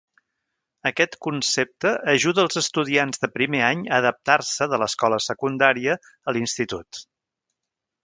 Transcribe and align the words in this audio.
Aquest 0.89 1.17
concepte 1.25 1.91
ajuda 2.13 2.41
els 2.45 2.57
estudiants 2.63 3.23
de 3.27 3.31
primer 3.37 3.61
any 3.69 3.85
a 3.85 3.95
adaptar-se 4.01 4.71
de 4.75 4.83
l'escola 4.85 5.23
secundària 5.31 6.03
a 6.31 6.39
l'institut. 6.39 7.07